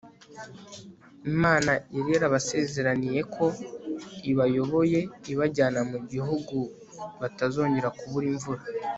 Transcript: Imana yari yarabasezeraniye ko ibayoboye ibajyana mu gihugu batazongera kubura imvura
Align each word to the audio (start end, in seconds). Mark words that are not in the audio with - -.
Imana 1.31 1.71
yari 1.95 2.09
yarabasezeraniye 2.15 3.21
ko 3.35 3.45
ibayoboye 4.31 4.99
ibajyana 5.31 5.81
mu 5.91 5.97
gihugu 6.11 6.57
batazongera 7.19 7.89
kubura 7.97 8.25
imvura 8.33 8.61